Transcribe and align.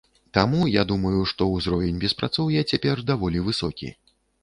Таму, 0.37 0.61
я 0.75 0.85
думаю, 0.91 1.19
што 1.33 1.49
ўзровень 1.51 2.01
беспрацоўя 2.07 2.67
цяпер 2.71 3.07
даволі 3.15 3.47
высокі. 3.55 3.97